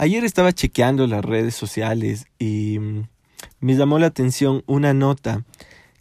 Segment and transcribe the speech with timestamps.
[0.00, 3.08] Ayer estaba chequeando las redes sociales y mm,
[3.58, 5.42] me llamó la atención una nota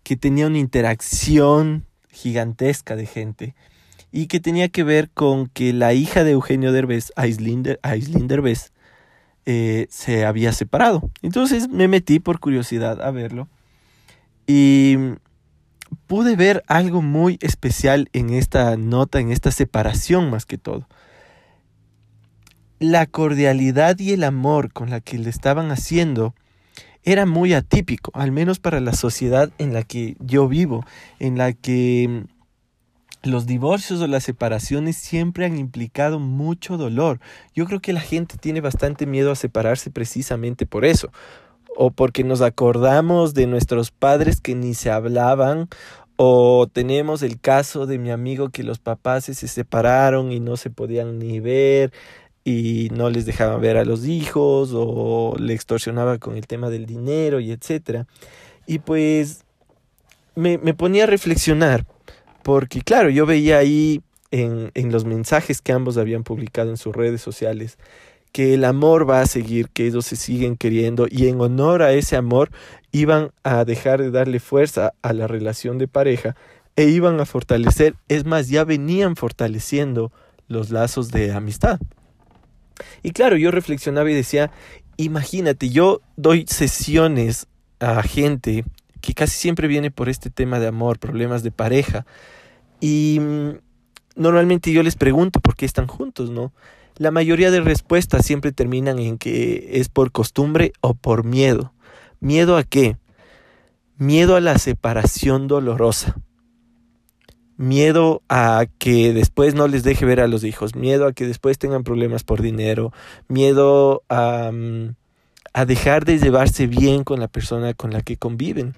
[0.04, 3.56] que tenía una interacción gigantesca de gente
[4.12, 8.72] y que tenía que ver con que la hija de Eugenio Derbez, Aislinn, Derbez,
[9.48, 11.10] eh, se había separado.
[11.24, 13.50] Entonces me metí por curiosidad a verlo
[14.46, 15.14] y mm,
[16.06, 20.88] pude ver algo muy especial en esta nota, en esta separación más que todo
[22.80, 26.36] la cordialidad y el amor con la que le estaban haciendo
[27.04, 30.86] era muy atípico, al menos para la sociedad en la que yo vivo,
[31.20, 37.20] en la que mm, los divorcios o las separaciones siempre han implicado mucho dolor.
[37.56, 41.12] Yo creo que la gente tiene bastante miedo a separarse precisamente por eso,
[41.78, 45.70] o porque nos acordamos de nuestros padres que ni se hablaban,
[46.18, 50.72] o tenemos el caso de mi amigo que los papás se separaron y no se
[50.72, 51.94] podían ni ver
[52.48, 56.86] y no les dejaba ver a los hijos o le extorsionaba con el tema del
[56.86, 58.08] dinero y etcétera.
[58.66, 59.44] Y pues
[60.34, 61.86] me, me, ponía a reflexionar,
[62.44, 66.96] porque claro, yo veía ahí en, en los mensajes que ambos habían publicado en sus
[66.96, 67.78] redes sociales
[68.32, 71.92] que el amor va a seguir, que ellos se siguen queriendo y en honor a
[71.92, 72.52] ese amor
[72.94, 76.38] iban a dejar de darle fuerza a la relación de pareja
[76.78, 80.14] e iban a fortalecer, es más, ya venían fortaleciendo
[80.48, 81.80] los lazos de amistad.
[83.04, 84.52] Y claro, yo reflexionaba y decía,
[84.98, 87.48] imagínate, yo doy sesiones
[87.80, 88.66] a gente
[89.02, 92.06] que casi siempre viene por este tema de amor, problemas de pareja.
[92.80, 93.50] Y mm,
[94.16, 96.54] normalmente yo les pregunto por qué están juntos, ¿no?
[96.98, 101.74] La mayoría de respuestas siempre terminan en que es por costumbre o por miedo.
[102.20, 102.98] ¿Miedo a qué?
[103.98, 106.18] Miedo a la separación dolorosa
[107.58, 111.58] miedo a que después no les deje ver a los hijos, miedo a que después
[111.58, 112.94] tengan problemas por dinero,
[113.28, 114.96] miedo a, mm,
[115.54, 118.76] a dejar de llevarse bien con la persona con la que conviven.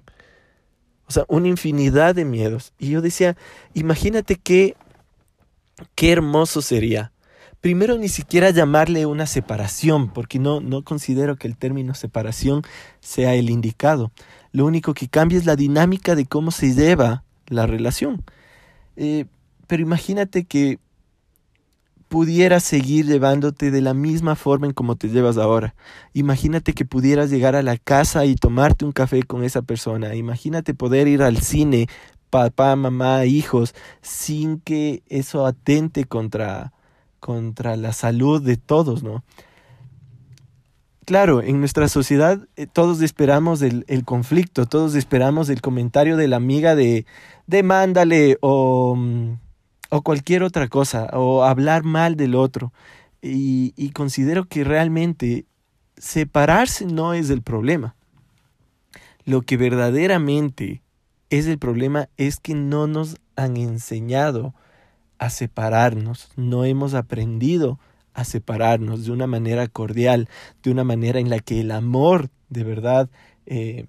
[1.07, 2.71] O sea, una infinidad de miedos.
[2.79, 3.35] Y yo decía,
[3.73, 4.75] imagínate qué,
[5.95, 7.11] qué hermoso sería.
[7.61, 12.61] Primero, ni siquiera llamarle una separación, porque no, no considero que el término separación
[13.01, 14.11] sea el indicado.
[14.53, 18.23] Lo único que cambia es la dinámica de cómo se lleva la relación.
[19.01, 19.27] Eh,
[19.65, 20.77] pero imagínate que
[22.09, 25.73] pudieras seguir llevándote de la misma forma en como te llevas ahora.
[26.13, 30.15] Imagínate que pudieras llegar a la casa y tomarte un café con esa persona.
[30.15, 31.87] Imagínate poder ir al cine,
[32.29, 36.73] papá, mamá, hijos, sin que eso atente contra,
[37.21, 39.23] contra la salud de todos, ¿no?
[41.09, 46.35] Claro, en nuestra sociedad eh, todos esperamos el, conflicto, todos esperamos el comentario de la
[46.35, 47.07] amiga de
[47.47, 49.39] demándale o, mm,
[49.89, 52.73] o cualquier otra cosa, o hablar mal del otro.
[53.23, 55.47] Y, y considero que realmente
[55.97, 57.95] separarse no es el problema.
[59.25, 60.83] Lo que verdaderamente
[61.31, 64.53] es el problema es que no nos han enseñado
[65.17, 67.79] a separarnos, no hemos aprendido
[68.19, 70.29] a separarnos de una manera cordial,
[70.63, 73.09] de una manera en la que el amor de verdad
[73.45, 73.85] eh,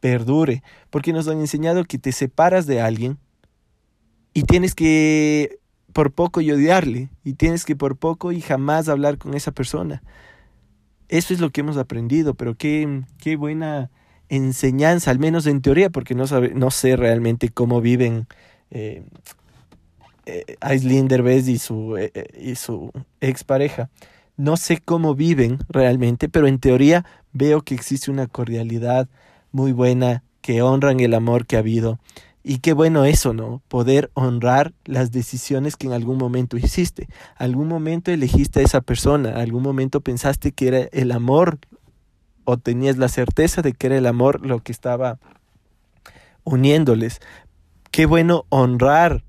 [0.00, 3.18] perdure, porque nos han enseñado que te separas de alguien
[4.32, 5.58] y tienes que
[5.92, 10.02] por poco y odiarle, y tienes que por poco y jamás hablar con esa persona.
[11.08, 13.90] Eso es lo que hemos aprendido, pero qué, qué buena
[14.28, 16.26] enseñanza, al menos en teoría, porque no,
[16.70, 18.26] sé realmente cómo viven
[18.70, 19.02] eh,
[20.28, 23.90] eh, Derbez y su, eh, eh, y su expareja.
[24.36, 29.08] No sé cómo viven realmente, pero en teoría veo que existe una cordialidad
[29.50, 31.98] muy buena, que honran el amor que ha habido.
[32.44, 33.60] Y qué bueno eso, ¿no?
[33.68, 37.08] Poder honrar las decisiones que en algún momento hiciste.
[37.36, 41.58] Algún momento elegiste a esa persona, algún momento pensaste que era el amor
[42.44, 45.18] o tenías la certeza de que era el amor lo que estaba
[46.44, 47.20] uniéndoles.
[47.90, 49.24] Qué bueno honrar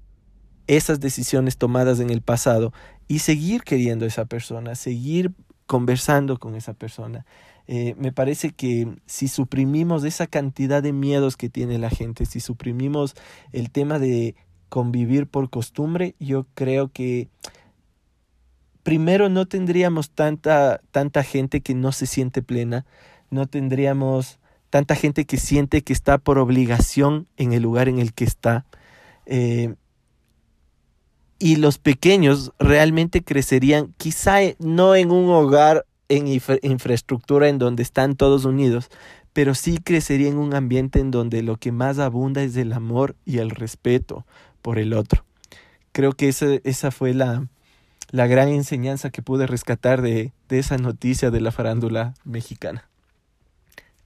[0.69, 2.73] esas decisiones tomadas en el pasado
[3.07, 5.33] y seguir queriendo a esa persona, seguir
[5.65, 7.25] conversando con esa persona.
[7.65, 12.39] Eh, me parece que si suprimimos esa cantidad de miedos que tiene la gente, si
[12.39, 13.15] suprimimos
[13.51, 14.35] el tema de
[14.69, 17.29] convivir por costumbre, yo creo que
[18.83, 22.85] primero no tendríamos tanta, tanta gente que no se siente plena,
[23.31, 24.37] no tendríamos
[24.69, 28.67] tanta gente que siente que está por obligación en el lugar en el que está.
[29.25, 29.73] Eh,
[31.39, 37.83] y los pequeños realmente crecerían, quizá eh, no en un hogar en infraestructura en donde
[37.83, 38.89] están todos unidos,
[39.31, 43.15] pero sí crecería en un ambiente en donde lo que más abunda es el amor
[43.25, 44.25] y el respeto
[44.61, 45.23] por el otro.
[45.91, 47.47] Creo que esa, esa fue la,
[48.11, 52.89] la gran enseñanza que pude rescatar de, de esa noticia de la farándula mexicana.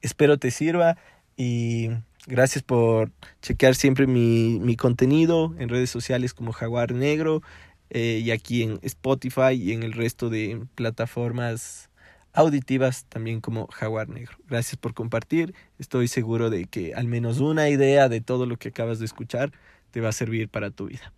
[0.01, 0.97] Espero te sirva
[1.37, 1.89] y
[2.25, 3.11] Gracias por
[3.41, 7.41] chequear siempre mi, mi contenido en redes sociales como Jaguar Negro
[7.89, 11.89] eh, y aquí en Spotify y en el resto de plataformas
[12.31, 14.37] auditivas también como Jaguar Negro.
[14.47, 15.53] Gracias por compartir.
[15.79, 19.51] Estoy seguro de que al menos una idea de todo lo que acabas de escuchar
[19.91, 21.13] te va a servir para tu vida.